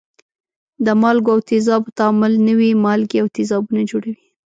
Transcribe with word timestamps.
د 0.85 0.87
مالګو 1.01 1.29
او 1.35 1.39
تیزابو 1.49 1.95
تعامل 1.99 2.33
نوي 2.49 2.71
مالګې 2.83 3.17
او 3.21 3.27
تیزابونه 3.35 3.81
جوړوي. 3.91 4.17